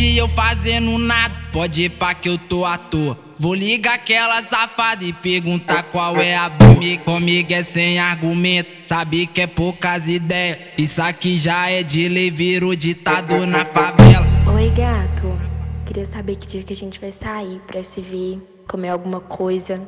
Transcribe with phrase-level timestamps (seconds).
[0.00, 1.34] vídeo eu fazendo nada.
[1.52, 3.18] Pode ir pra que eu tô à toa.
[3.38, 7.04] Vou ligar aquela safada e perguntar qual é a comigo.
[7.04, 10.58] Comigo é sem argumento, sabe que é poucas ideias.
[10.78, 14.26] Isso aqui já é de levar o ditado na favela.
[14.54, 15.38] Oi, gato.
[15.86, 18.38] Queria saber que dia que a gente vai sair pra se ver,
[18.68, 19.80] comer alguma coisa.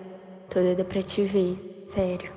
[0.50, 1.56] Tô doida pra te ver,
[1.94, 2.30] sério.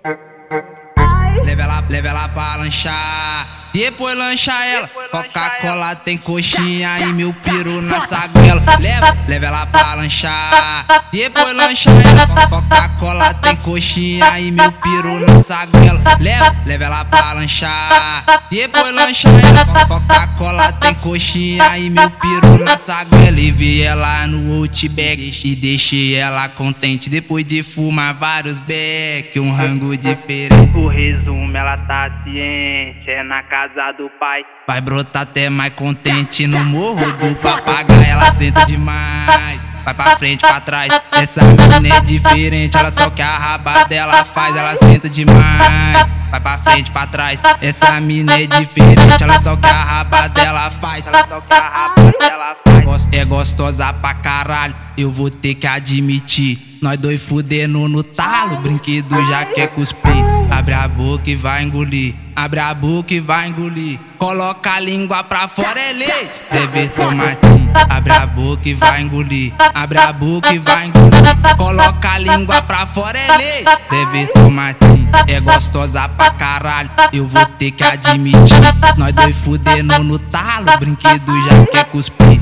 [1.43, 3.71] Leva ela, leva ela pra lanchar.
[3.73, 4.89] Depois lancha ela.
[5.23, 8.63] Coca-Cola tem coxinha e mil peru na saguela.
[8.79, 11.09] Leva, leva ela pra lanchar.
[11.11, 12.47] Depois lancha ela.
[12.47, 16.01] Coca-Cola tem coxinha e mil peru na saguela.
[16.19, 18.47] Leva, leva ela pra lanchar.
[18.49, 19.85] Depois lancha ela.
[19.85, 23.39] Coca-Cola tem coxinha e mil peru na saguela.
[23.39, 27.09] E vi ela no outback e deixei ela contente.
[27.09, 30.75] Depois de fumar vários beck, um rango diferente.
[30.75, 34.43] O resumo, ela tá ciente, é na casa casa do pai.
[34.67, 38.01] Vai brotar até mais contente no morro do papagaio.
[38.01, 39.59] Ela senta demais.
[39.83, 40.91] Vai pra frente, pra trás.
[41.11, 42.75] Essa menina é diferente.
[42.75, 44.55] Olha só que a raba dela faz.
[44.55, 46.09] Ela senta demais.
[46.31, 47.39] Vai pra frente, pra trás.
[47.61, 49.23] Essa mina é diferente.
[49.23, 51.05] Olha só que a raba dela faz.
[51.07, 53.09] Olha só que a raba dela faz.
[53.11, 54.75] É gostosa pra caralho.
[54.97, 56.79] Eu vou ter que admitir.
[56.81, 58.57] Nós dois fudendo no talo.
[58.57, 60.34] Brinquedo já quer cuspir.
[60.55, 62.15] Abre a boca e vai engolir.
[62.33, 63.99] Abre a boca e vai engolir.
[64.17, 66.31] Coloca a língua pra fora, é leite.
[66.49, 67.69] Zé tomatinho.
[67.89, 69.53] Abre a boca e vai engolir.
[69.73, 71.57] Abre a boca e vai engolir.
[71.57, 73.65] Coloca a língua pra fora, é leite.
[73.65, 75.09] Zé tomatinho.
[75.27, 76.89] É gostosa pra caralho.
[77.11, 78.55] Eu vou ter que admitir.
[78.97, 80.67] Nós dois fudendo no talo.
[80.79, 82.41] Brinquedo já quer cuspir.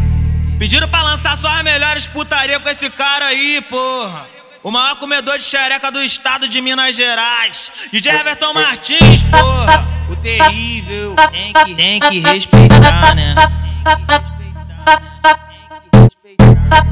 [0.59, 4.42] Pediram pra lançar só as melhores putaria com esse cara aí, porra.
[4.63, 7.89] O maior comedor de xereca do estado de Minas Gerais.
[7.91, 9.85] DJ Everton Martins, porra.
[10.09, 11.15] O terrível.
[11.31, 13.35] Tem que, tem que respeitar, né?
[13.35, 15.01] Tem que respeitar?
[16.21, 16.83] Tem que respeitar.